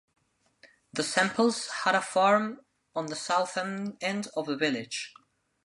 The 0.91 1.03
Zempels 1.03 1.67
had 1.83 1.93
a 1.93 2.01
farm 2.01 2.61
on 2.95 3.05
the 3.05 3.15
south 3.15 3.55
end 3.55 4.29
of 4.35 4.47
the 4.47 4.57
village. 4.57 5.13